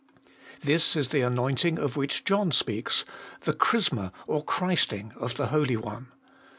This 0.61 0.95
is 0.95 1.09
the 1.09 1.21
anointing 1.21 1.77
of 1.77 1.95
which 1.95 2.23
John 2.25 2.51
speaks, 2.51 3.05
the 3.41 3.53
chrisma 3.53 4.11
or 4.25 4.43
christing 4.43 5.13
of 5.17 5.35
the 5.37 5.49
Holy 5.49 5.77
One. 5.77 6.07